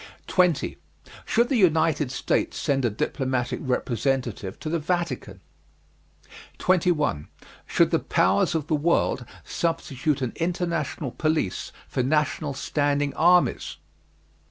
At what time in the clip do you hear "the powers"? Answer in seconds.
7.91-8.55